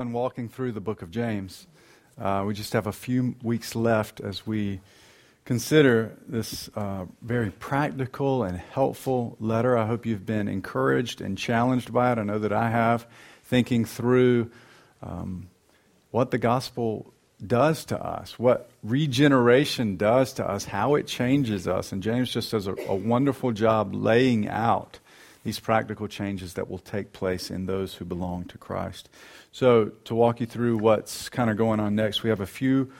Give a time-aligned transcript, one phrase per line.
[0.00, 1.66] on walking through the book of James.
[2.18, 4.80] Uh, we just have a few weeks left as we
[5.44, 9.76] consider this uh, very practical and helpful letter.
[9.76, 12.18] I hope you've been encouraged and challenged by it.
[12.18, 13.06] I know that I have,
[13.44, 14.50] thinking through
[15.02, 15.50] um,
[16.10, 17.12] what the gospel
[17.46, 21.92] does to us, what regeneration does to us, how it changes us.
[21.92, 24.98] And James just does a, a wonderful job laying out
[25.44, 29.08] these practical changes that will take place in those who belong to Christ.
[29.52, 32.92] So, to walk you through what's kind of going on next, we have a few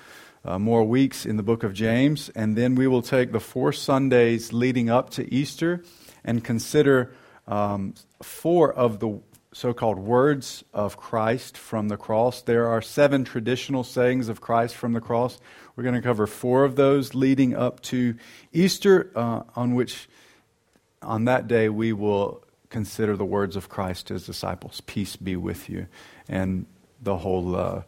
[0.44, 3.72] uh, more weeks in the book of James, and then we will take the four
[3.72, 5.84] Sundays leading up to Easter
[6.24, 7.12] and consider
[7.46, 9.20] um, four of the
[9.52, 12.42] so called words of Christ from the cross.
[12.42, 15.40] There are seven traditional sayings of Christ from the cross.
[15.74, 18.14] We're going to cover four of those leading up to
[18.52, 20.08] Easter, uh, on which,
[21.02, 25.36] on that day, we will consider the words of Christ to his disciples Peace be
[25.36, 25.86] with you
[26.28, 26.66] and
[27.02, 27.82] the whole uh,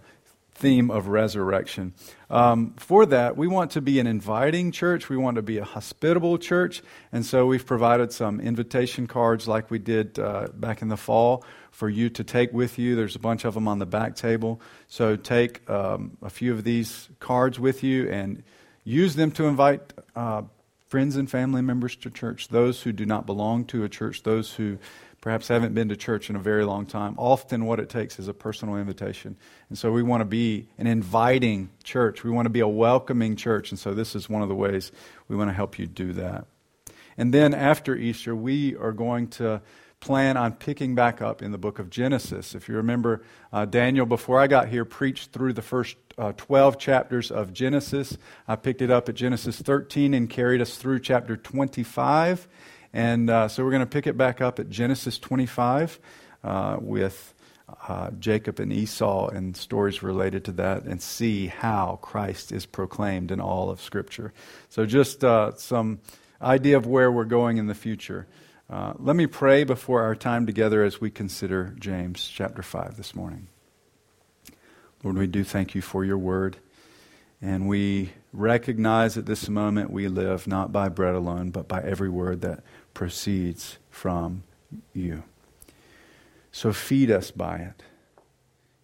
[0.54, 1.92] theme of resurrection.
[2.30, 5.08] Um, for that, we want to be an inviting church.
[5.08, 6.82] We want to be a hospitable church.
[7.10, 11.44] And so we've provided some invitation cards like we did uh, back in the fall
[11.70, 12.96] for you to take with you.
[12.96, 14.60] There's a bunch of them on the back table.
[14.88, 18.42] So take um, a few of these cards with you and
[18.84, 20.42] use them to invite uh,
[20.92, 24.52] friends and family members to church, those who do not belong to a church, those
[24.52, 24.76] who
[25.22, 27.14] perhaps haven't been to church in a very long time.
[27.16, 29.34] Often, what it takes is a personal invitation.
[29.70, 32.24] And so, we want to be an inviting church.
[32.24, 33.70] We want to be a welcoming church.
[33.70, 34.92] And so, this is one of the ways
[35.28, 36.44] we want to help you do that.
[37.16, 39.62] And then, after Easter, we are going to
[40.02, 42.54] plan on picking back up in the book of Genesis.
[42.56, 43.22] If you remember,
[43.52, 48.18] uh, Daniel, before I got here, preached through the first uh, 12 chapters of Genesis.
[48.48, 52.48] I picked it up at Genesis 13 and carried us through chapter 25.
[52.92, 56.00] And uh, so we're going to pick it back up at Genesis 25
[56.42, 57.32] uh, with
[57.88, 63.30] uh, Jacob and Esau and stories related to that and see how Christ is proclaimed
[63.30, 64.32] in all of Scripture.
[64.68, 66.00] So, just uh, some
[66.42, 68.26] idea of where we're going in the future.
[68.72, 73.14] Uh, let me pray before our time together as we consider James chapter 5 this
[73.14, 73.48] morning.
[75.04, 76.56] Lord, we do thank you for your word.
[77.42, 82.08] And we recognize at this moment we live not by bread alone, but by every
[82.08, 84.42] word that proceeds from
[84.94, 85.22] you.
[86.50, 87.82] So feed us by it.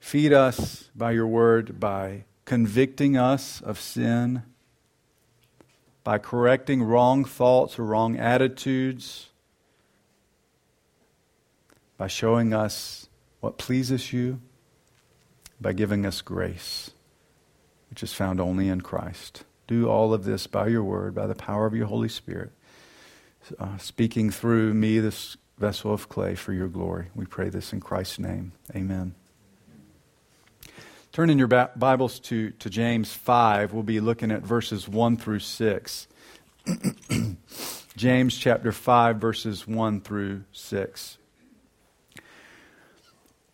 [0.00, 4.42] Feed us by your word, by convicting us of sin,
[6.04, 9.30] by correcting wrong thoughts or wrong attitudes,
[11.98, 13.08] by showing us
[13.40, 14.40] what pleases you,
[15.60, 16.92] by giving us grace,
[17.90, 19.44] which is found only in Christ.
[19.66, 22.52] Do all of this by your word, by the power of your Holy Spirit
[23.58, 27.08] uh, speaking through me, this vessel of clay, for your glory.
[27.14, 28.52] We pray this in Christ's name.
[28.74, 29.14] Amen.
[31.12, 33.72] Turn in your Bibles to, to James 5.
[33.72, 36.08] We'll be looking at verses 1 through 6.
[37.96, 41.17] James chapter 5, verses 1 through 6.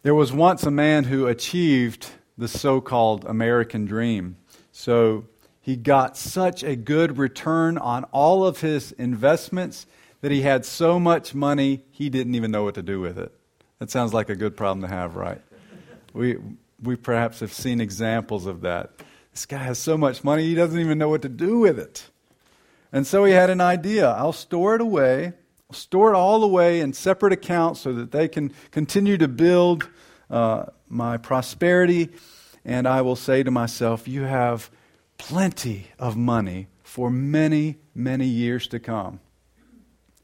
[0.05, 4.37] There was once a man who achieved the so called American dream.
[4.71, 5.25] So
[5.63, 9.87] he got such a good return on all of his investments
[10.21, 13.33] that he had so much money he didn't even know what to do with it.
[13.79, 15.41] That sounds like a good problem to have, right?
[16.13, 16.37] We,
[16.83, 18.91] we perhaps have seen examples of that.
[19.33, 22.11] This guy has so much money, he doesn't even know what to do with it.
[22.93, 25.33] And so he had an idea I'll store it away,
[25.73, 29.89] store it all away in separate accounts so that they can continue to build
[30.31, 32.11] uh, my prosperity.
[32.65, 34.71] And I will say to myself, You have
[35.19, 39.21] plenty of money for many, many years to come.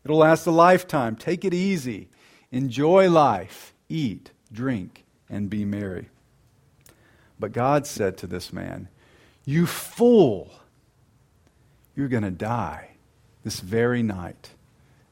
[0.04, 1.16] It'll last a lifetime.
[1.16, 2.08] Take it easy.
[2.50, 3.74] Enjoy life.
[3.88, 6.08] Eat, drink, and be merry.
[7.38, 8.88] But God said to this man,
[9.44, 10.52] You fool!
[11.96, 12.90] You're going to die
[13.42, 14.50] this very night.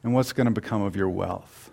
[0.03, 1.71] And what's going to become of your wealth?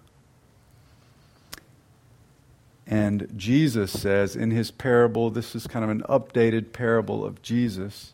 [2.87, 8.13] And Jesus says in his parable, this is kind of an updated parable of Jesus.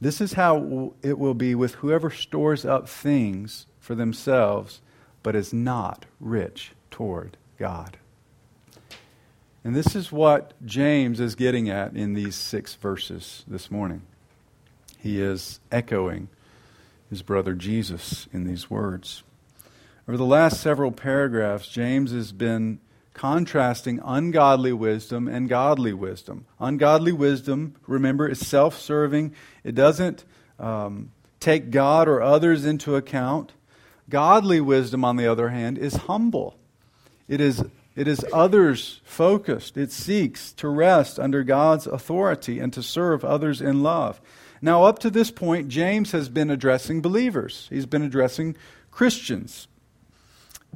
[0.00, 4.80] This is how it will be with whoever stores up things for themselves,
[5.22, 7.96] but is not rich toward God.
[9.64, 14.02] And this is what James is getting at in these six verses this morning.
[14.98, 16.28] He is echoing
[17.10, 19.22] his brother Jesus in these words.
[20.06, 22.80] Over the last several paragraphs, James has been
[23.14, 26.46] contrasting ungodly wisdom and godly wisdom.
[26.60, 29.34] Ungodly wisdom, remember, is self serving,
[29.64, 30.24] it doesn't
[30.58, 31.10] um,
[31.40, 33.52] take God or others into account.
[34.08, 36.56] Godly wisdom, on the other hand, is humble.
[37.26, 37.64] It is,
[37.94, 39.76] It is others focused.
[39.76, 44.20] It seeks to rest under God's authority and to serve others in love.
[44.60, 48.56] Now, up to this point, James has been addressing believers, he's been addressing
[48.90, 49.68] Christians.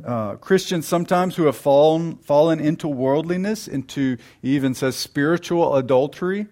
[0.04, 6.46] Uh, Christians sometimes who have fallen, fallen into worldliness, into, even says, spiritual adultery.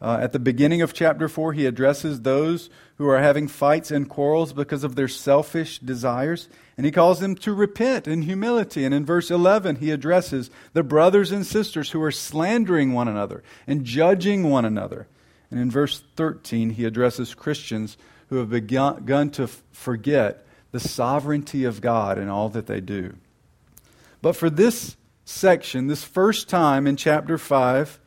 [0.00, 4.08] Uh, at the beginning of chapter 4, he addresses those who are having fights and
[4.08, 8.84] quarrels because of their selfish desires, and he calls them to repent in humility.
[8.84, 13.42] And in verse 11, he addresses the brothers and sisters who are slandering one another
[13.66, 15.08] and judging one another.
[15.50, 17.96] And in verse 13, he addresses Christians
[18.28, 23.14] who have begun to forget the sovereignty of God in all that they do.
[24.20, 28.00] But for this section, this first time in chapter 5,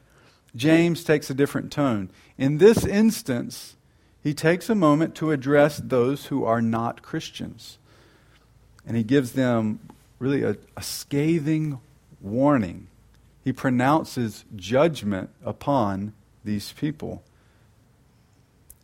[0.56, 2.10] James takes a different tone.
[2.38, 3.76] In this instance,
[4.22, 7.78] he takes a moment to address those who are not Christians.
[8.86, 9.80] And he gives them
[10.20, 11.80] really a, a scathing
[12.20, 12.88] warning.
[13.44, 16.14] He pronounces judgment upon
[16.44, 17.24] these people.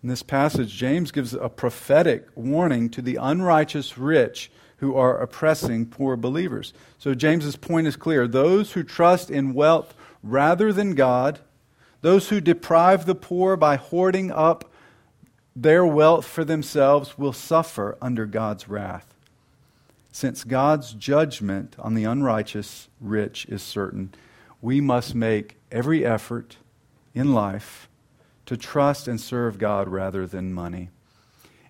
[0.04, 5.86] In this passage, James gives a prophetic warning to the unrighteous rich who are oppressing
[5.86, 6.74] poor believers.
[7.00, 8.28] So James's point is clear.
[8.28, 11.40] Those who trust in wealth rather than God
[12.04, 14.70] those who deprive the poor by hoarding up
[15.56, 19.16] their wealth for themselves will suffer under God's wrath.
[20.12, 24.14] Since God's judgment on the unrighteous rich is certain,
[24.62, 26.58] we must make every effort
[27.16, 27.88] in life
[28.54, 30.92] to trust and serve God rather than money.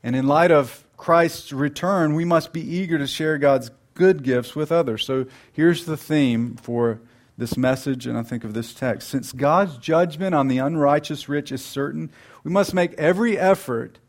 [0.04, 4.54] And in light of Christ's return, we must be eager to share God's good gifts
[4.54, 5.06] with others.
[5.06, 7.00] So here's the theme for
[7.38, 9.08] this message and I think of this text.
[9.08, 12.12] Since God's judgment on the unrighteous rich is certain,
[12.44, 14.00] we must make every effort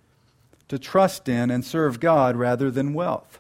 [0.67, 3.39] to trust in and serve God rather than wealth.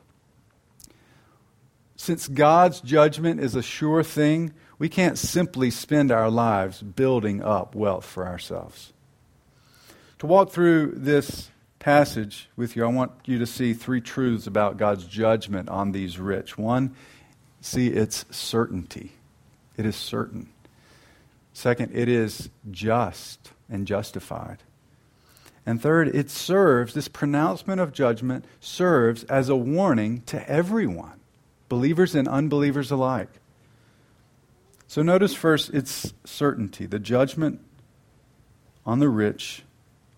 [1.96, 7.74] Since God's judgment is a sure thing, we can't simply spend our lives building up
[7.74, 8.92] wealth for ourselves.
[10.24, 14.78] To walk through this passage with you, I want you to see three truths about
[14.78, 16.56] God's judgment on these rich.
[16.56, 16.94] One,
[17.60, 19.12] see its certainty.
[19.76, 20.48] It is certain.
[21.52, 24.62] Second, it is just and justified.
[25.66, 31.20] And third, it serves, this pronouncement of judgment serves as a warning to everyone,
[31.68, 33.28] believers and unbelievers alike.
[34.86, 37.60] So notice first its certainty, the judgment
[38.86, 39.64] on the rich,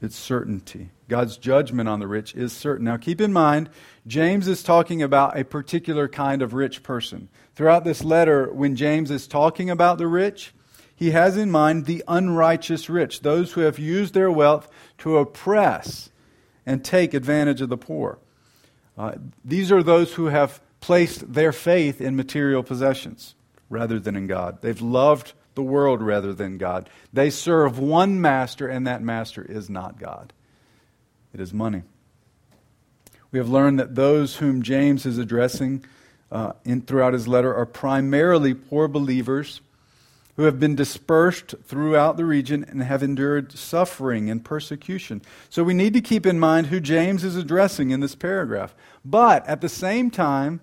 [0.01, 0.91] its certainty.
[1.09, 2.85] God's judgment on the rich is certain.
[2.85, 3.71] Now keep in mind,
[4.07, 7.29] James is talking about a particular kind of rich person.
[7.55, 10.53] Throughout this letter, when James is talking about the rich,
[10.95, 16.11] he has in mind the unrighteous rich, those who have used their wealth to oppress
[16.65, 18.19] and take advantage of the poor.
[18.99, 19.13] Uh,
[19.45, 23.35] these are those who have placed their faith in material possessions
[23.69, 24.63] rather than in God.
[24.63, 26.89] They've loved the world rather than God.
[27.13, 30.33] They serve one master, and that master is not God,
[31.35, 31.83] it is money.
[33.33, 35.85] We have learned that those whom James is addressing
[36.31, 39.61] uh, in, throughout his letter are primarily poor believers
[40.37, 45.23] who have been dispersed throughout the region and have endured suffering and persecution.
[45.49, 48.75] So we need to keep in mind who James is addressing in this paragraph.
[49.05, 50.61] But at the same time,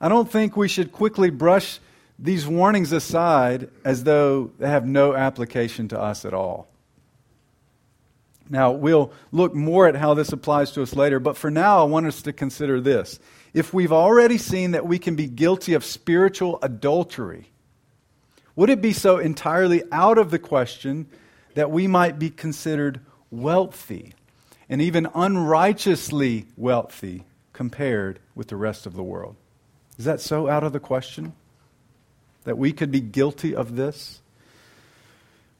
[0.00, 1.80] I don't think we should quickly brush
[2.18, 6.68] these warnings aside as though they have no application to us at all.
[8.48, 11.84] Now, we'll look more at how this applies to us later, but for now, I
[11.84, 13.18] want us to consider this.
[13.52, 17.50] If we've already seen that we can be guilty of spiritual adultery,
[18.54, 21.08] would it be so entirely out of the question
[21.54, 24.14] that we might be considered wealthy
[24.68, 29.36] and even unrighteously wealthy compared with the rest of the world?
[29.98, 31.32] Is that so out of the question
[32.46, 34.22] that we could be guilty of this?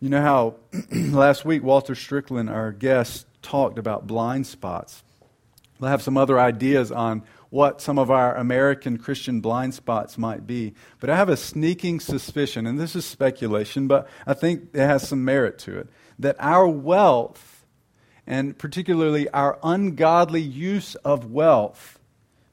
[0.01, 0.55] You know how
[0.93, 5.03] last week Walter Strickland, our guest, talked about blind spots.
[5.79, 10.47] We'll have some other ideas on what some of our American Christian blind spots might
[10.47, 10.75] be.
[11.01, 15.09] But I have a sneaking suspicion, and this is speculation, but I think it has
[15.09, 15.89] some merit to it,
[16.21, 17.67] that our wealth,
[18.27, 21.99] and particularly our ungodly use of wealth,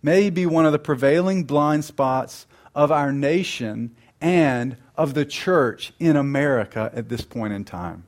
[0.01, 5.91] may be one of the prevailing blind spots of our nation and of the church
[5.99, 8.05] in America at this point in time.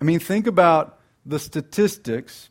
[0.00, 2.50] I mean, think about the statistics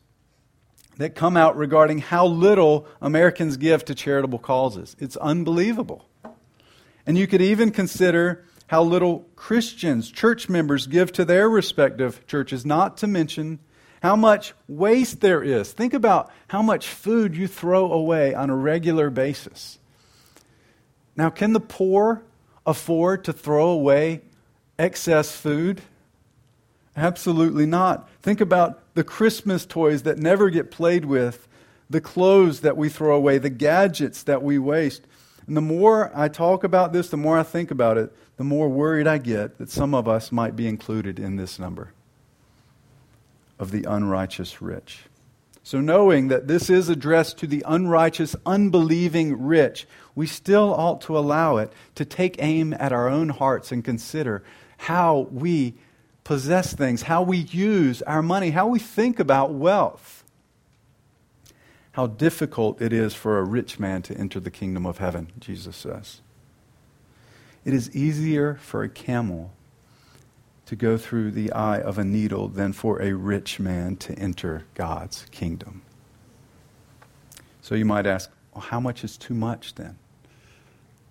[0.96, 4.96] that come out regarding how little Americans give to charitable causes.
[4.98, 6.08] It's unbelievable.
[7.06, 12.64] And you could even consider how little Christians, church members, give to their respective churches,
[12.64, 13.58] not to mention
[14.02, 15.72] how much waste there is.
[15.72, 19.77] Think about how much food you throw away on a regular basis.
[21.18, 22.22] Now, can the poor
[22.64, 24.22] afford to throw away
[24.78, 25.82] excess food?
[26.96, 28.08] Absolutely not.
[28.22, 31.48] Think about the Christmas toys that never get played with,
[31.90, 35.02] the clothes that we throw away, the gadgets that we waste.
[35.48, 38.68] And the more I talk about this, the more I think about it, the more
[38.68, 41.94] worried I get that some of us might be included in this number
[43.58, 45.00] of the unrighteous rich.
[45.68, 51.18] So, knowing that this is addressed to the unrighteous, unbelieving rich, we still ought to
[51.18, 54.42] allow it to take aim at our own hearts and consider
[54.78, 55.74] how we
[56.24, 60.24] possess things, how we use our money, how we think about wealth.
[61.92, 65.76] How difficult it is for a rich man to enter the kingdom of heaven, Jesus
[65.76, 66.22] says.
[67.66, 69.52] It is easier for a camel
[70.68, 74.64] to go through the eye of a needle than for a rich man to enter
[74.74, 75.80] God's kingdom.
[77.62, 79.98] So you might ask, well, how much is too much then?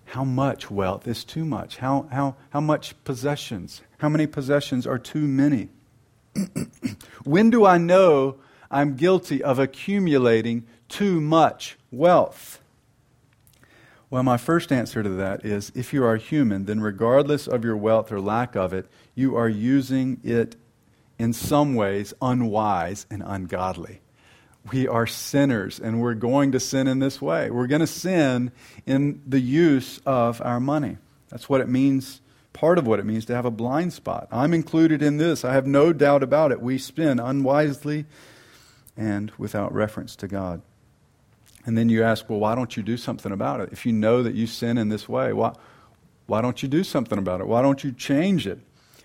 [0.04, 1.78] How much wealth is too much?
[1.78, 3.82] How, how, how much possessions?
[3.98, 5.70] How many possessions are too many?
[7.24, 8.36] when do I know
[8.70, 12.60] I'm guilty of accumulating too much wealth?
[14.10, 17.76] Well, my first answer to that is if you are human, then regardless of your
[17.76, 20.56] wealth or lack of it, you are using it
[21.18, 24.00] in some ways unwise and ungodly.
[24.72, 27.50] We are sinners and we're going to sin in this way.
[27.50, 28.50] We're going to sin
[28.86, 30.96] in the use of our money.
[31.28, 32.22] That's what it means,
[32.54, 34.28] part of what it means to have a blind spot.
[34.30, 35.44] I'm included in this.
[35.44, 36.62] I have no doubt about it.
[36.62, 38.06] We spend unwisely
[38.96, 40.62] and without reference to God.
[41.68, 43.68] And then you ask, well, why don't you do something about it?
[43.72, 45.52] If you know that you sin in this way, why,
[46.24, 47.46] why don't you do something about it?
[47.46, 48.58] Why don't you change it?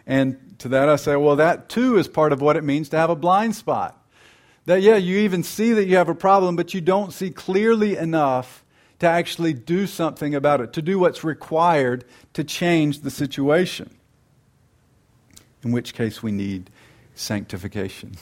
[0.07, 2.97] And to that I say, well, that too is part of what it means to
[2.97, 4.01] have a blind spot.
[4.63, 7.97] That, yeah, you even see that you have a problem, but you don't see clearly
[7.97, 8.63] enough
[8.99, 13.93] to actually do something about it, to do what's required to change the situation.
[15.65, 16.69] In which case, we need
[17.13, 18.13] sanctification.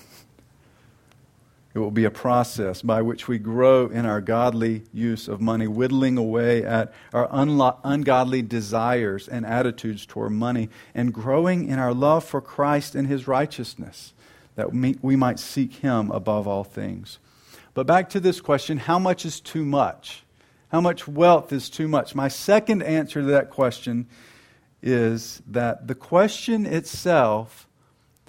[1.73, 5.67] It will be a process by which we grow in our godly use of money,
[5.67, 11.93] whittling away at our unlo- ungodly desires and attitudes toward money, and growing in our
[11.93, 14.13] love for Christ and his righteousness,
[14.55, 17.19] that we might seek him above all things.
[17.73, 20.23] But back to this question how much is too much?
[20.71, 22.15] How much wealth is too much?
[22.15, 24.07] My second answer to that question
[24.81, 27.67] is that the question itself,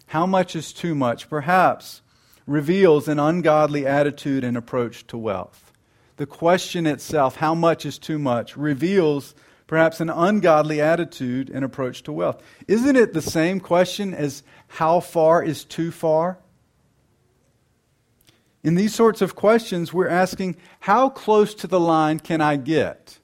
[0.07, 2.03] how much is too much, perhaps
[2.47, 5.73] reveals an ungodly attitude and approach to wealth.
[6.17, 9.35] The question itself, how much is too much, reveals
[9.67, 12.43] perhaps an ungodly attitude and approach to wealth.
[12.69, 16.39] Isn't it the same question as how far is too far?
[18.63, 23.19] In these sorts of questions, we're asking, how close to the line can I get?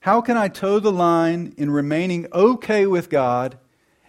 [0.00, 3.58] How can I toe the line in remaining okay with God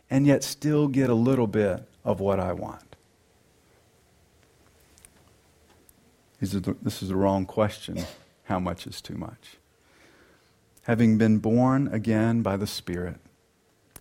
[0.10, 2.87] and yet still get a little bit of what I want?
[6.40, 6.54] This
[7.02, 8.06] is the wrong question.
[8.44, 9.58] How much is too much?
[10.84, 13.18] Having been born again by the Spirit,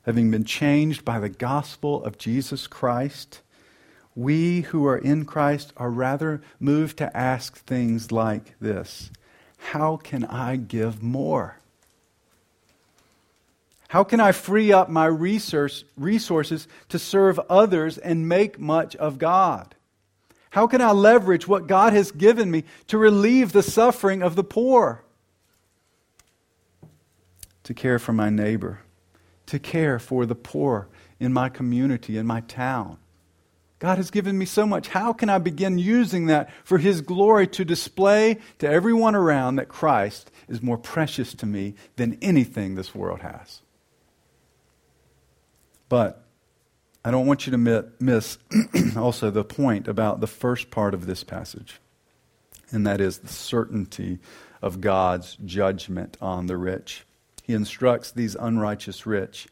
[0.04, 3.40] having been changed by the gospel of Jesus Christ,
[4.14, 9.10] we who are in Christ are rather moved to ask things like this
[9.58, 11.58] How can I give more?
[13.88, 19.18] How can I free up my resource, resources to serve others and make much of
[19.18, 19.75] God?
[20.56, 24.42] How can I leverage what God has given me to relieve the suffering of the
[24.42, 25.04] poor?
[27.64, 28.80] To care for my neighbor,
[29.48, 30.88] to care for the poor
[31.20, 32.96] in my community, in my town.
[33.80, 34.88] God has given me so much.
[34.88, 39.68] How can I begin using that for His glory to display to everyone around that
[39.68, 43.60] Christ is more precious to me than anything this world has?
[45.90, 46.25] But
[47.06, 48.36] I don't want you to miss
[48.96, 51.78] also the point about the first part of this passage,
[52.72, 54.18] and that is the certainty
[54.60, 57.04] of God's judgment on the rich.
[57.44, 59.46] He instructs these unrighteous rich.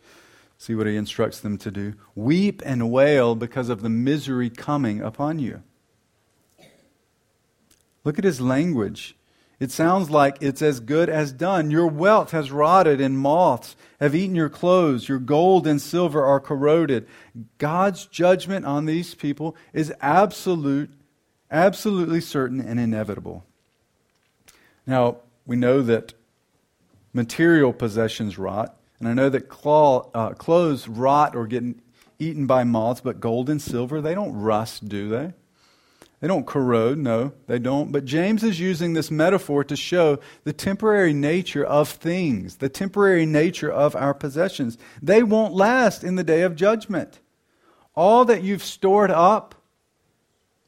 [0.59, 1.95] See what he instructs them to do?
[2.17, 5.63] Weep and wail because of the misery coming upon you.
[8.03, 9.15] Look at his language.
[9.65, 11.71] It sounds like it's as good as done.
[11.71, 15.09] Your wealth has rotted, and moths have eaten your clothes.
[15.09, 17.09] Your gold and silver are corroded.
[17.57, 20.91] God's judgment on these people is absolute,
[21.51, 23.47] absolutely certain and inevitable.
[24.87, 26.13] Now, we know that
[27.15, 31.65] material possessions rot, and I know that claw, uh, clothes rot or get
[32.19, 35.33] eaten by moths, but gold and silver, they don't rust, do they?
[36.25, 37.93] They don't corrode, no, they don't.
[37.93, 43.27] But James is using this metaphor to show the temporary nature of things, the temporary
[43.27, 44.79] nature of our possessions.
[45.03, 47.21] They won't last in the day of judgment.
[47.95, 49.55] All that you've stored up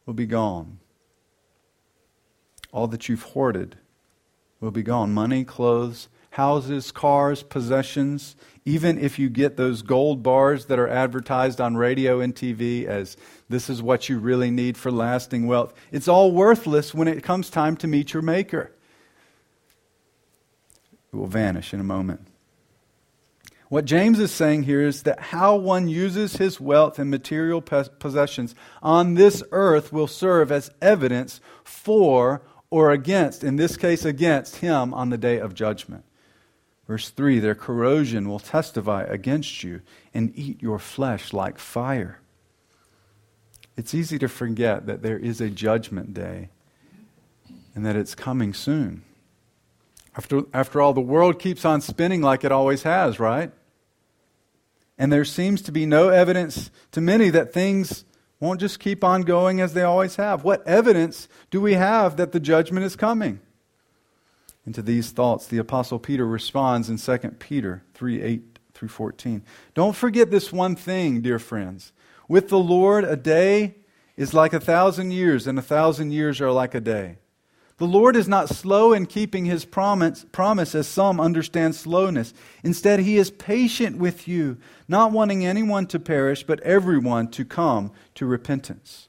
[0.05, 0.79] will be gone.
[2.71, 3.79] All that you've hoarded
[4.61, 10.66] will be gone money, clothes, houses, cars, possessions, even if you get those gold bars
[10.66, 13.16] that are advertised on radio and TV as
[13.49, 17.49] this is what you really need for lasting wealth, it's all worthless when it comes
[17.49, 18.73] time to meet your Maker.
[21.12, 22.26] It will vanish in a moment.
[23.68, 28.54] What James is saying here is that how one uses his wealth and material possessions
[28.82, 34.92] on this earth will serve as evidence for or against, in this case, against him
[34.92, 36.04] on the day of judgment.
[36.87, 39.83] Verse 3 Their corrosion will testify against you
[40.14, 42.21] and eat your flesh like fire.
[43.76, 46.49] It's easy to forget that there is a judgment day
[47.75, 49.02] and that it's coming soon.
[50.16, 53.52] After, after all, the world keeps on spinning like it always has, right?
[54.97, 58.07] And there seems to be no evidence to many that things
[58.40, 60.43] won't just keep on going as they always have.
[60.43, 63.40] What evidence do we have that the judgment is coming?
[64.66, 69.42] And to these thoughts, the Apostle Peter responds in 2 Peter 3 8 through 14.
[69.75, 71.92] Don't forget this one thing, dear friends.
[72.28, 73.76] With the Lord, a day
[74.16, 77.18] is like a thousand years, and a thousand years are like a day.
[77.78, 82.32] The Lord is not slow in keeping his promise, promise, as some understand slowness.
[82.64, 84.56] Instead, he is patient with you,
[84.88, 89.08] not wanting anyone to perish, but everyone to come to repentance.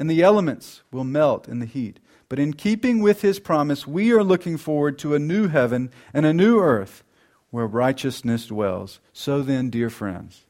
[0.00, 2.00] and the elements will melt in the heat.
[2.30, 6.24] But in keeping with his promise, we are looking forward to a new heaven and
[6.24, 7.04] a new earth
[7.50, 8.98] where righteousness dwells.
[9.12, 10.46] So then, dear friends,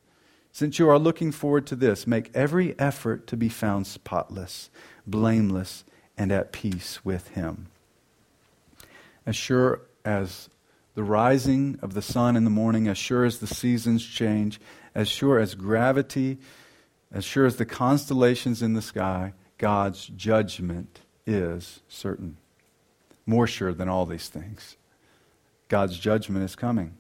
[0.53, 4.71] since you are looking forward to this, make every effort to be found spotless,
[5.05, 5.85] blameless,
[6.17, 7.67] and at peace with him.
[9.27, 10.49] As sure as
[10.95, 14.61] the rising of the sun in the morning, as sure as the seasons change,
[14.95, 16.39] as sure as gravity,
[17.13, 22.39] as sure as the constellations in the sky, God's judgment is certain.
[23.27, 24.79] More sure than all these things.
[25.69, 26.95] God's judgment is coming.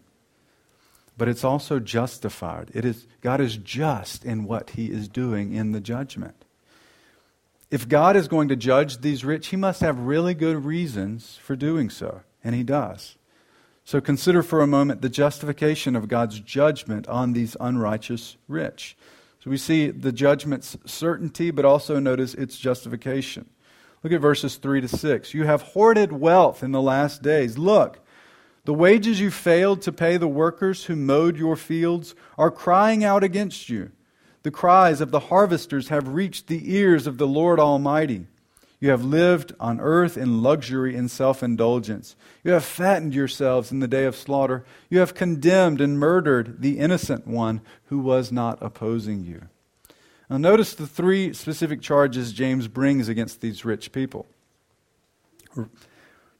[1.17, 2.71] But it's also justified.
[2.75, 6.45] It is, God is just in what he is doing in the judgment.
[7.71, 11.57] If God is going to judge these rich, he must have really good reasons for
[11.57, 13.17] doing so, and he does.
[13.87, 18.99] So consider for a moment the justification of God's judgment on these unrighteous rich.
[19.43, 23.49] So we see the judgment's certainty, but also notice its justification.
[24.03, 25.35] Look at verses 3 to 6.
[25.35, 27.57] You have hoarded wealth in the last days.
[27.57, 28.01] Look,
[28.65, 33.25] the wages you failed to pay the workers who mowed your fields are crying out
[33.25, 33.93] against you.
[34.43, 38.27] The cries of the harvesters have reached the ears of the Lord Almighty.
[38.81, 42.17] You have lived on earth in luxury and self indulgence.
[42.43, 44.65] You have fattened yourselves in the day of slaughter.
[44.89, 49.49] You have condemned and murdered the innocent one who was not opposing you.
[50.31, 54.27] Now, notice the three specific charges James brings against these rich people.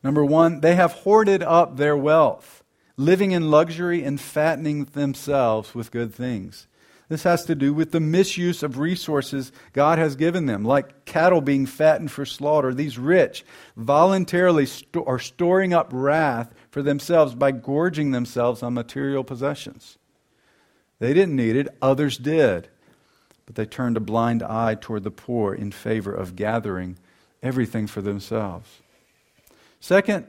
[0.03, 2.65] Number one, they have hoarded up their wealth,
[2.97, 6.69] living in luxury and fattening themselves with good things.
[7.11, 11.41] This has to do with the misuse of resources God has given them, like cattle
[11.41, 12.73] being fattened for slaughter.
[12.73, 13.45] These rich
[13.77, 14.69] voluntarily
[15.05, 19.99] are storing up wrath for themselves by gorging themselves on material possessions.
[21.01, 22.69] They didn't need it, others did.
[23.45, 26.97] But they turned a blind eye toward the poor in favor of gathering
[27.43, 28.69] everything for themselves.
[29.81, 30.27] Second,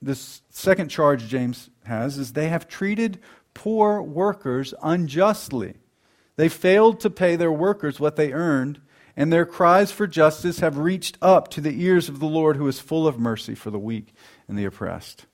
[0.00, 3.18] this second charge James has is they have treated
[3.52, 5.74] poor workers unjustly.
[6.36, 8.80] They failed to pay their workers what they earned,
[9.16, 12.66] and their cries for justice have reached up to the ears of the Lord who
[12.66, 14.12] is full of mercy for the weak
[14.48, 15.26] and the oppressed.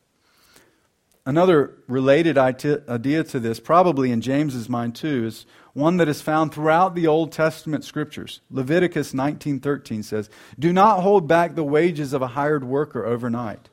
[1.26, 6.52] Another related idea to this, probably in James's mind too, is one that is found
[6.52, 8.40] throughout the Old Testament scriptures.
[8.50, 13.68] Leviticus 19:13 says, "Do not hold back the wages of a hired worker overnight."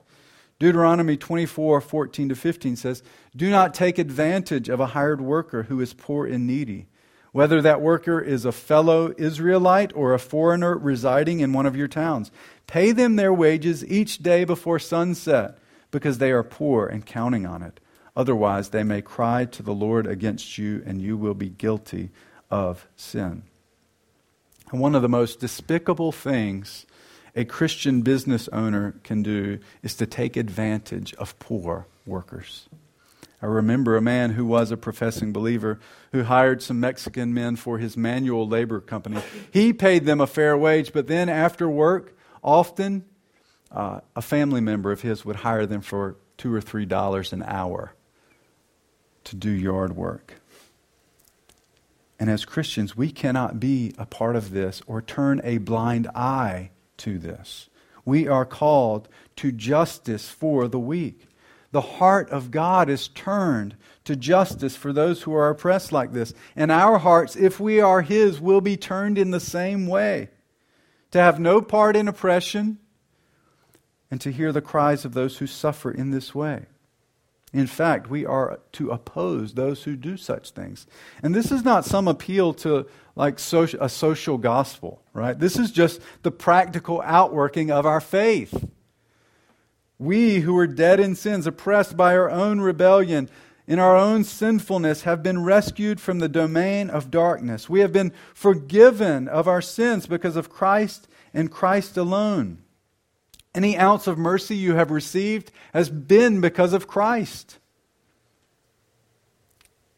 [0.60, 3.02] Deuteronomy 24:14 to 15 says,
[3.36, 6.88] "Do not take advantage of a hired worker who is poor and needy."
[7.38, 11.88] Whether that worker is a fellow Israelite or a foreigner residing in one of your
[11.88, 12.32] towns.
[12.66, 15.56] Pay them their wages each day before sunset,
[15.92, 17.80] because they are poor and counting on it.
[18.16, 22.10] Otherwise, they may cry to the Lord against you, and you will be guilty
[22.50, 23.44] of sin.
[24.72, 26.88] And one of the most despicable things
[27.36, 32.68] a Christian business owner can do is to take advantage of poor workers.
[33.42, 35.80] I remember a man who was a professing believer
[36.12, 39.22] who hired some Mexican men for his manual labor company.
[39.52, 43.06] He paid them a fair wage, but then after work, often
[43.72, 47.44] uh, a family member of his would hire them for two or three dollars an
[47.44, 47.94] hour
[49.26, 50.36] to do yard work.
[52.20, 56.72] And as Christians, we cannot be a part of this or turn a blind eye
[56.98, 57.70] to this.
[58.06, 61.27] We are called to justice for the weak.
[61.78, 66.34] The heart of God is turned to justice for those who are oppressed like this.
[66.56, 70.30] And our hearts, if we are His, will be turned in the same way
[71.12, 72.80] to have no part in oppression
[74.10, 76.66] and to hear the cries of those who suffer in this way.
[77.54, 80.88] In fact, we are to oppose those who do such things.
[81.22, 85.38] And this is not some appeal to like social, a social gospel, right?
[85.38, 88.68] This is just the practical outworking of our faith.
[90.00, 93.30] We who were dead in sins, oppressed by our own rebellion,
[93.66, 97.70] in our own sinfulness, have been rescued from the domain of darkness.
[97.70, 102.60] We have been forgiven of our sins because of Christ and Christ alone.
[103.54, 107.58] Any ounce of mercy you have received has been because of Christ.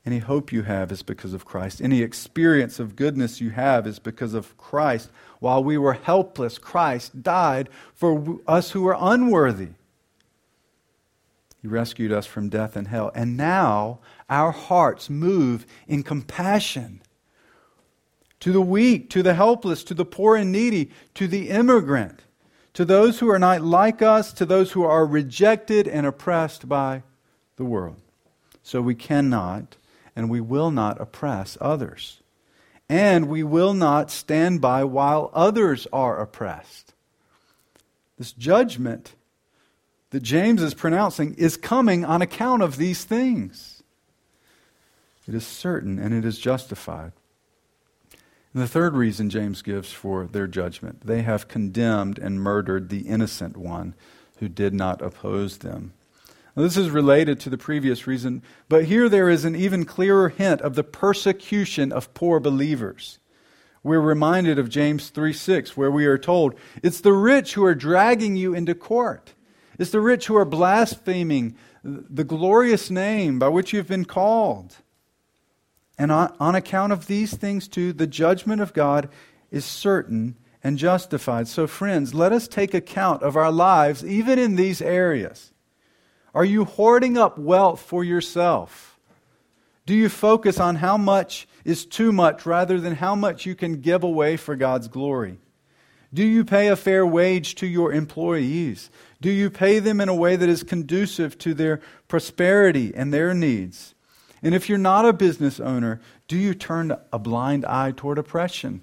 [0.06, 1.82] Any hope you have is because of Christ.
[1.82, 5.12] Any experience of goodness you have is because of Christ.
[5.40, 9.72] While we were helpless, Christ died for us who were unworthy.
[11.62, 13.12] He rescued us from death and hell.
[13.14, 17.02] And now our hearts move in compassion
[18.40, 22.22] to the weak, to the helpless, to the poor and needy, to the immigrant
[22.80, 27.04] to those who are not like us, to those who are rejected and oppressed by
[27.58, 27.98] the world.
[28.64, 29.76] So we cannot
[30.16, 32.22] and we will not oppress others.
[32.88, 36.94] And we will not stand by while others are oppressed.
[38.18, 39.14] This judgment
[40.12, 43.84] that James is pronouncing is coming on account of these things.
[45.28, 47.12] It is certain and it is justified.
[48.54, 53.02] And the third reason James gives for their judgment they have condemned and murdered the
[53.02, 53.94] innocent one
[54.40, 55.94] who did not oppose them.
[56.56, 60.30] Now, this is related to the previous reason, but here there is an even clearer
[60.30, 63.20] hint of the persecution of poor believers.
[63.84, 67.76] We're reminded of James 3 6, where we are told, It's the rich who are
[67.76, 69.34] dragging you into court.
[69.80, 74.76] It's the rich who are blaspheming the glorious name by which you've been called.
[75.98, 79.10] And on, on account of these things, too, the judgment of God
[79.50, 81.48] is certain and justified.
[81.48, 85.54] So, friends, let us take account of our lives, even in these areas.
[86.34, 89.00] Are you hoarding up wealth for yourself?
[89.86, 93.82] Do you focus on how much is too much rather than how much you can
[93.82, 95.40] give away for God's glory?
[96.14, 98.90] Do you pay a fair wage to your employees?
[99.22, 103.34] Do you pay them in a way that is conducive to their prosperity and their
[103.34, 103.96] needs?
[104.42, 108.82] And if you're not a business owner, do you turn a blind eye toward oppression?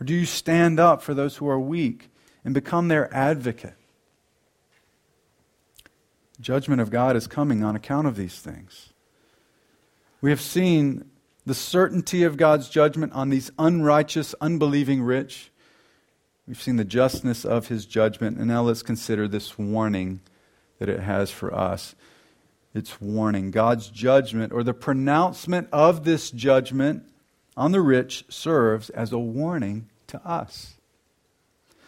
[0.00, 2.10] Or do you stand up for those who are weak
[2.44, 3.76] and become their advocate?
[6.40, 8.92] Judgment of God is coming on account of these things.
[10.20, 11.08] We have seen
[11.46, 15.51] the certainty of God's judgment on these unrighteous, unbelieving rich.
[16.46, 20.20] We've seen the justness of his judgment, and now let's consider this warning
[20.78, 21.94] that it has for us
[22.74, 23.50] its warning.
[23.50, 27.04] God's judgment or the pronouncement of this judgment
[27.56, 30.74] on the rich serves as a warning to us.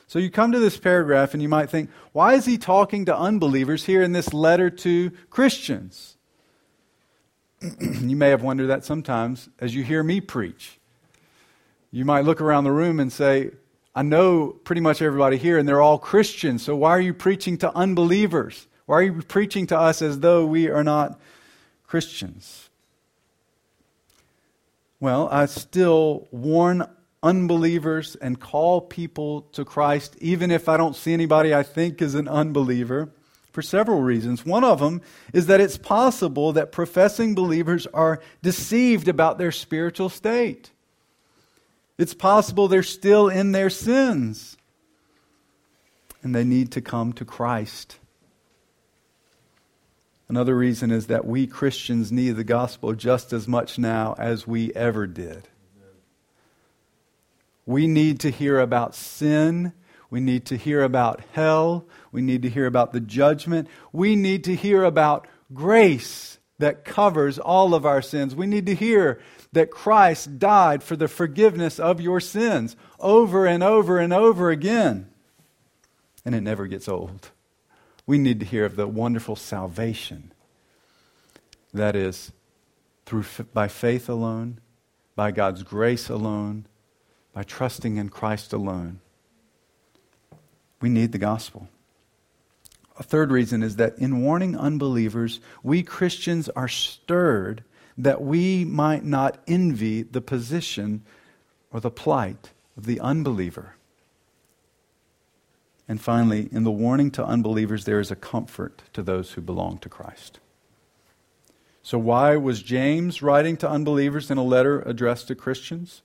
[0.06, 3.16] So you come to this paragraph and you might think, why is he talking to
[3.16, 6.16] unbelievers here in this letter to Christians?
[7.80, 10.78] you may have wondered that sometimes as you hear me preach.
[11.90, 13.52] You might look around the room and say,
[13.94, 17.56] I know pretty much everybody here and they're all Christians, so why are you preaching
[17.58, 18.66] to unbelievers?
[18.86, 21.20] Why are you preaching to us as though we are not
[21.86, 22.68] Christians?
[25.00, 26.86] Well, I still warn
[27.22, 32.14] unbelievers and call people to Christ, even if I don't see anybody I think is
[32.14, 33.10] an unbeliever,
[33.54, 34.44] for several reasons.
[34.44, 35.00] One of them
[35.32, 40.72] is that it's possible that professing believers are deceived about their spiritual state.
[41.98, 44.56] It's possible they're still in their sins
[46.22, 47.98] and they need to come to Christ.
[50.28, 54.72] Another reason is that we Christians need the gospel just as much now as we
[54.72, 55.48] ever did.
[57.66, 59.72] We need to hear about sin.
[60.10, 61.86] We need to hear about hell.
[62.10, 63.68] We need to hear about the judgment.
[63.92, 68.34] We need to hear about grace that covers all of our sins.
[68.34, 69.20] We need to hear
[69.54, 75.08] that Christ died for the forgiveness of your sins over and over and over again.
[76.24, 77.30] And it never gets old.
[78.06, 80.32] We need to hear of the wonderful salvation
[81.72, 82.32] that is
[83.06, 84.60] through by faith alone,
[85.16, 86.66] by God's grace alone,
[87.32, 89.00] by trusting in Christ alone.
[90.80, 91.68] We need the gospel.
[92.98, 97.64] A third reason is that in warning unbelievers, we Christians are stirred
[97.96, 101.02] that we might not envy the position
[101.70, 103.74] or the plight of the unbeliever.
[105.86, 109.78] And finally, in the warning to unbelievers, there is a comfort to those who belong
[109.78, 110.40] to Christ.
[111.82, 116.00] So, why was James writing to unbelievers in a letter addressed to Christians?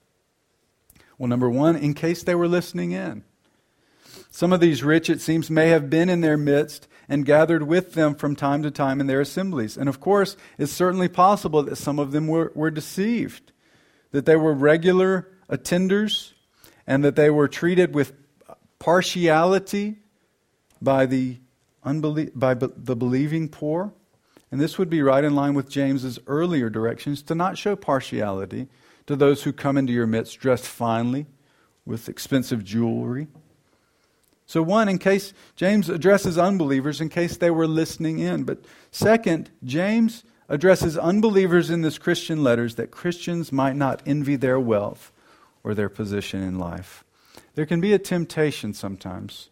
[1.17, 3.23] Well, number one, in case they were listening in.
[4.30, 7.93] Some of these rich, it seems, may have been in their midst and gathered with
[7.93, 9.75] them from time to time in their assemblies.
[9.75, 13.51] And of course, it's certainly possible that some of them were, were deceived,
[14.11, 16.33] that they were regular attenders,
[16.85, 18.13] and that they were treated with
[18.77, 19.97] partiality
[20.81, 21.37] by the,
[21.85, 23.91] unbelie- by be- the believing poor.
[24.51, 28.67] And this would be right in line with James's earlier directions to not show partiality
[29.07, 31.25] to those who come into your midst dressed finely
[31.85, 33.27] with expensive jewelry
[34.49, 38.45] so, one, in case James addresses unbelievers, in case they were listening in.
[38.45, 44.59] But second, James addresses unbelievers in this Christian letters that Christians might not envy their
[44.59, 45.12] wealth
[45.63, 47.03] or their position in life.
[47.53, 49.51] There can be a temptation sometimes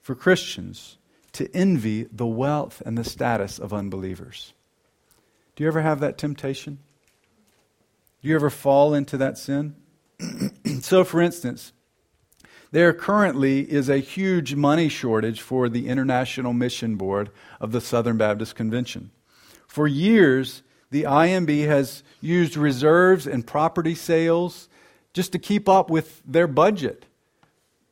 [0.00, 0.96] for Christians
[1.32, 4.52] to envy the wealth and the status of unbelievers.
[5.56, 6.78] Do you ever have that temptation?
[8.22, 9.74] Do you ever fall into that sin?
[10.82, 11.72] so, for instance,
[12.74, 18.16] there currently is a huge money shortage for the International Mission Board of the Southern
[18.16, 19.12] Baptist Convention.
[19.68, 24.68] For years, the IMB has used reserves and property sales
[25.12, 27.06] just to keep up with their budget.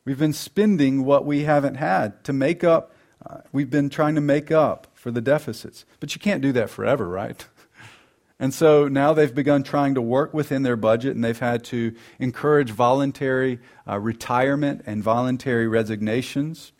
[0.03, 2.93] We've been spending what we haven't had to make up,
[3.25, 5.85] uh, we've been trying to make up for the deficits.
[6.01, 7.47] But you can't do that forever, right?
[8.43, 11.95] And so now they've begun trying to work within their budget, and they've had to
[12.19, 16.73] encourage voluntary uh, retirement and voluntary resignations.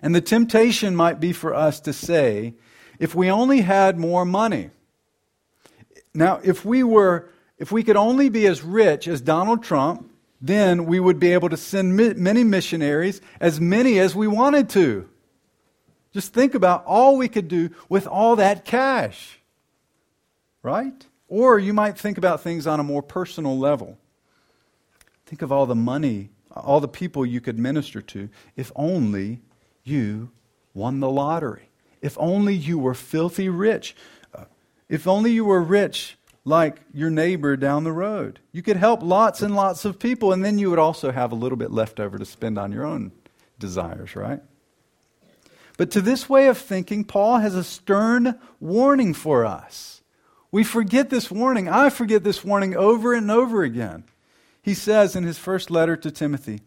[0.00, 2.54] And the temptation might be for us to say,
[2.98, 4.70] if we only had more money.
[6.14, 10.86] Now, if we were, if we could only be as rich as Donald Trump, then
[10.86, 15.10] we would be able to send many missionaries, as many as we wanted to.
[16.14, 19.40] Just think about all we could do with all that cash
[20.64, 21.06] right?
[21.28, 23.98] Or you might think about things on a more personal level.
[25.26, 29.42] Think of all the money, all the people you could minister to if only
[29.84, 30.30] you
[30.72, 31.68] won the lottery.
[32.00, 33.94] If only you were filthy rich.
[34.34, 34.44] Uh,
[34.88, 38.40] if only you were rich like your neighbor down the road.
[38.52, 41.36] You could help lots and lots of people, and then you would also have a
[41.36, 43.12] little bit left over to spend on your own
[43.58, 44.40] desires, right?
[45.76, 50.02] But to this way of thinking, Paul has a stern warning for us.
[50.54, 51.68] We forget this warning.
[51.68, 54.04] I forget this warning over and over again.
[54.62, 56.60] He says in his first letter to Timothy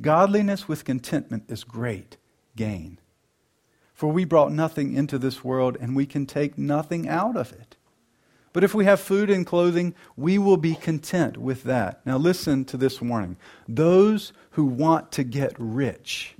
[0.00, 2.18] Godliness with contentment is great
[2.54, 3.00] gain.
[3.94, 7.74] For we brought nothing into this world, and we can take nothing out of it.
[8.52, 12.00] But if we have food and clothing, we will be content with that.
[12.06, 13.36] Now, listen to this warning.
[13.66, 16.36] Those who want to get rich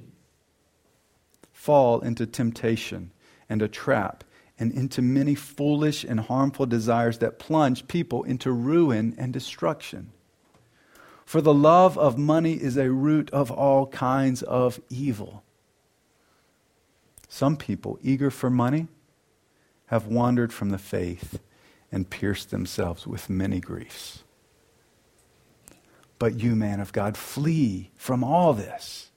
[1.53, 3.11] fall into temptation
[3.49, 4.23] and a trap
[4.59, 10.13] and into many foolish and harmful desires that plunge people into ruin and destruction.
[11.25, 15.43] For the love of money is a root of all kinds of evil.
[17.29, 18.89] Some people, eager for money,
[19.87, 21.41] have wandered from the faith
[21.91, 24.25] and pierced themselves with many griefs.
[26.19, 29.11] But you, man of God, flee from all this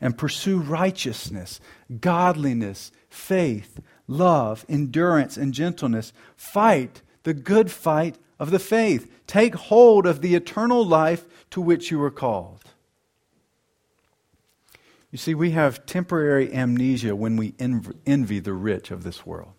[0.00, 1.60] and pursue righteousness,
[2.00, 6.12] godliness, faith, love, endurance, and gentleness.
[6.36, 9.10] Fight the good fight of the faith.
[9.26, 12.62] Take hold of the eternal life to which you were called.
[15.10, 19.52] You see, we have temporary amnesia when we envy the rich of this world.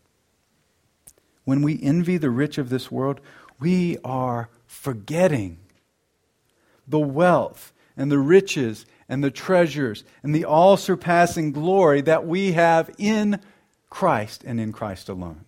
[1.46, 3.22] When we envy the rich of this world,
[3.60, 5.60] we are forgetting
[6.88, 12.52] the wealth and the riches and the treasures and the all surpassing glory that we
[12.52, 13.40] have in
[13.96, 15.46] Christ and in Christ alone.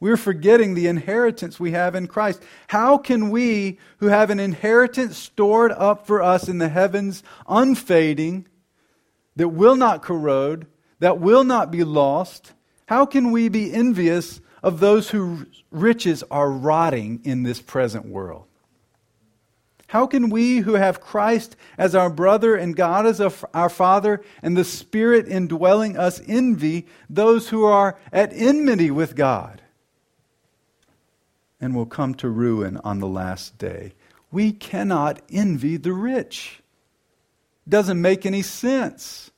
[0.00, 2.42] We're forgetting the inheritance we have in Christ.
[2.66, 8.48] How can we, who have an inheritance stored up for us in the heavens, unfading,
[9.36, 10.66] that will not corrode,
[10.98, 12.54] that will not be lost,
[12.86, 18.46] how can we be envious of those whose riches are rotting in this present world?
[19.94, 24.56] How can we who have Christ as our brother and God as our Father and
[24.56, 29.62] the Spirit indwelling us envy those who are at enmity with God
[31.60, 33.94] and will come to ruin on the last day?
[34.32, 36.60] We cannot envy the rich.
[37.68, 39.30] Doesn't make any sense.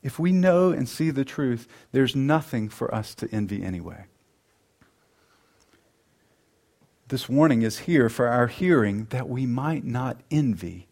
[0.00, 4.04] If we know and see the truth, there's nothing for us to envy anyway.
[7.10, 10.86] This warning is here for our hearing that we might not envy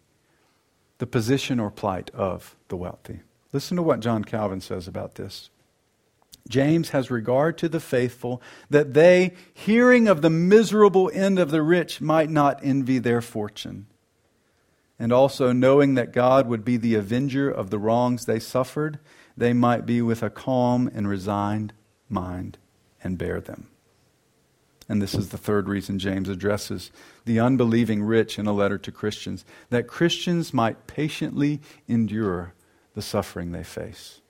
[0.99, 3.21] the position or plight of the wealthy.
[3.53, 5.49] Listen to what John Calvin says about this.
[6.49, 11.63] James has regard to the faithful that they, hearing of the miserable end of the
[11.63, 13.87] rich, might not envy their fortune.
[14.99, 18.99] And also, knowing that God would be the avenger of the wrongs they suffered,
[19.37, 21.75] they might be with a calm and resigned
[22.09, 22.59] mind
[23.05, 23.69] and bear them.
[24.89, 26.91] And this is the third reason James addresses
[27.27, 32.55] the unbelieving rich in a letter to Christians that Christians might patiently endure
[32.95, 34.21] the suffering they face,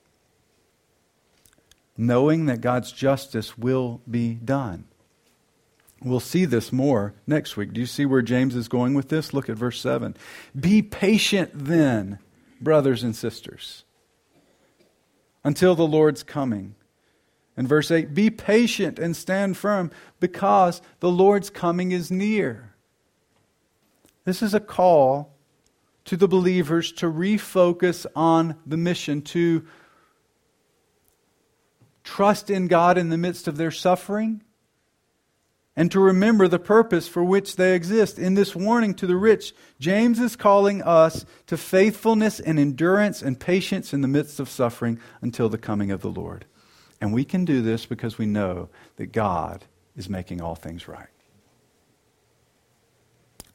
[1.97, 4.85] knowing that God's justice will be done.
[6.03, 7.73] We'll see this more next week.
[7.73, 9.33] Do you see where James is going with this?
[9.33, 10.17] Look at verse 7.
[10.59, 12.19] Be patient then,
[12.61, 13.85] brothers and sisters,
[15.43, 16.75] until the Lord's coming.
[17.59, 19.91] And verse 8 Be patient and stand firm
[20.21, 22.73] because the Lord's coming is near.
[24.25, 25.35] This is a call
[26.05, 29.67] to the believers to refocus on the mission, to
[32.05, 34.45] trust in God in the midst of their suffering,
[35.75, 38.21] and to remember the purpose for which they exist.
[38.21, 43.39] In this warning to the rich, James is calling us to faithfulness and endurance and
[43.39, 46.47] patience in the midst of suffering until the coming of the Lord.
[47.01, 49.65] And we can do this because we know that God
[49.97, 51.09] is making all things right.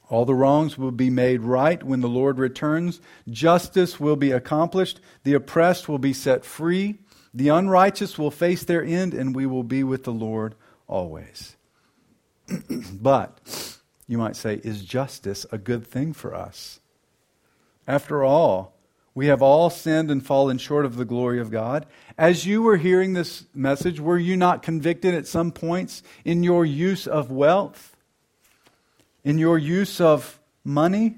[0.09, 3.01] All the wrongs will be made right when the Lord returns.
[3.29, 4.99] Justice will be accomplished.
[5.23, 6.99] The oppressed will be set free.
[7.33, 10.55] The unrighteous will face their end, and we will be with the Lord
[10.87, 11.55] always.
[12.93, 16.79] but, you might say, is justice a good thing for us?
[17.87, 18.72] After all,
[19.15, 21.85] we have all sinned and fallen short of the glory of God.
[22.17, 26.65] As you were hearing this message, were you not convicted at some points in your
[26.65, 27.95] use of wealth,
[29.23, 31.17] in your use of money,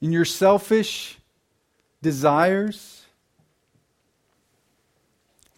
[0.00, 1.18] in your selfish
[2.00, 3.04] desires?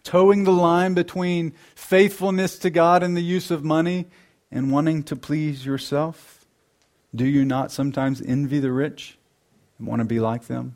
[0.03, 4.07] Toeing the line between faithfulness to God and the use of money
[4.51, 6.45] and wanting to please yourself?
[7.15, 9.17] Do you not sometimes envy the rich
[9.77, 10.75] and want to be like them?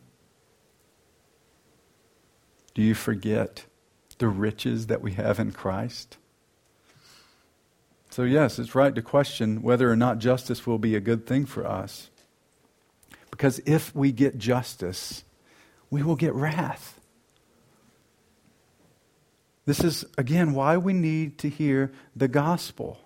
[2.74, 3.66] Do you forget
[4.18, 6.18] the riches that we have in Christ?
[8.10, 11.46] So, yes, it's right to question whether or not justice will be a good thing
[11.46, 12.10] for us.
[13.32, 15.24] Because if we get justice,
[15.90, 17.00] we will get wrath.
[19.66, 23.00] This is, again, why we need to hear the gospel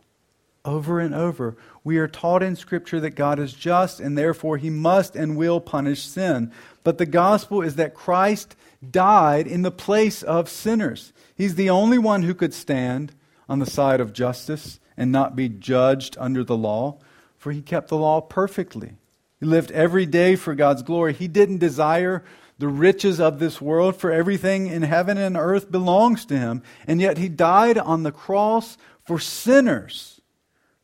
[0.67, 1.57] over and over.
[1.83, 5.59] We are taught in Scripture that God is just and therefore he must and will
[5.59, 6.51] punish sin.
[6.83, 8.55] But the gospel is that Christ
[8.87, 11.13] died in the place of sinners.
[11.35, 13.13] He's the only one who could stand
[13.49, 16.99] on the side of justice and not be judged under the law,
[17.37, 18.93] for he kept the law perfectly.
[19.39, 21.13] He lived every day for God's glory.
[21.13, 22.23] He didn't desire
[22.59, 26.63] the riches of this world, for everything in heaven and earth belongs to him.
[26.87, 30.16] And yet he died on the cross for sinners,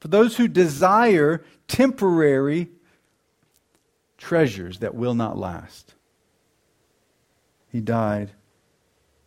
[0.04, 2.68] for those who desire temporary
[4.18, 5.94] treasures that will not last.
[7.72, 8.32] He died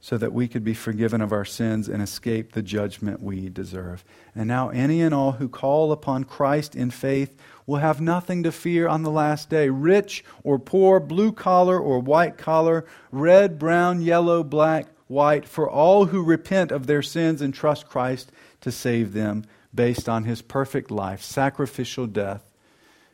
[0.01, 4.05] so that we could be forgiven of our sins and escape the judgment we deserve.
[4.35, 8.53] And now, any and all who call upon Christ in faith will have nothing to
[8.53, 9.71] fear on the last day.
[9.71, 16.05] Rich or poor, blue collar or white collar, red, brown, yellow, black, white, for all
[16.05, 19.47] who repent of their sins and trust Christ to save them
[19.77, 22.51] based on his perfect life, sacrificial death,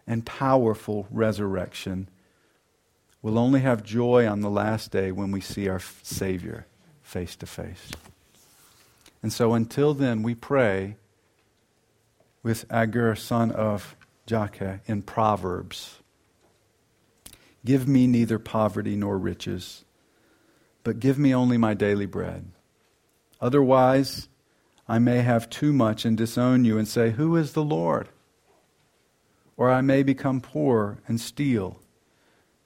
[0.06, 2.08] and powerful resurrection
[3.22, 6.66] We'll only have joy on the last day when we see our Savior
[7.02, 7.92] face to face.
[9.22, 10.96] And so until then, we pray
[12.42, 13.94] with Agur, son of
[14.26, 15.98] Jakeh, in Proverbs
[17.64, 19.84] Give me neither poverty nor riches,
[20.82, 22.50] but give me only my daily bread.
[23.40, 24.26] Otherwise,
[24.92, 28.10] I may have too much and disown you and say, Who is the Lord?
[29.56, 31.80] Or I may become poor and steal,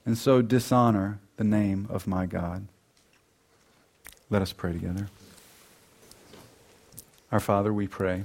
[0.04, 2.66] and so dishonor the name of my God.
[4.28, 5.08] Let us pray together.
[7.30, 8.24] Our Father, we pray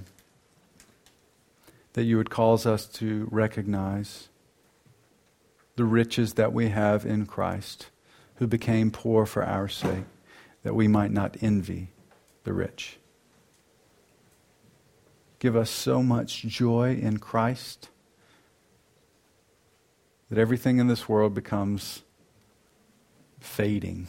[1.93, 4.29] that you would cause us to recognize
[5.75, 7.91] the riches that we have in Christ,
[8.37, 10.05] who became poor for our sake,
[10.63, 11.89] that we might not envy
[12.45, 12.97] the rich.
[15.41, 17.89] Give us so much joy in Christ
[20.29, 22.03] that everything in this world becomes
[23.39, 24.07] fading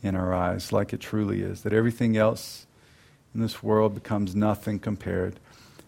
[0.00, 2.68] in our eyes, like it truly is, that everything else
[3.34, 5.40] in this world becomes nothing compared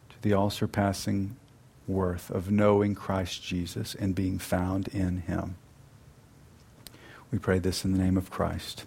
[0.08, 1.36] to the all surpassing
[1.86, 5.54] worth of knowing Christ Jesus and being found in Him.
[7.30, 8.84] We pray this in the name of Christ.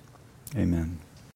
[0.58, 1.00] Amen.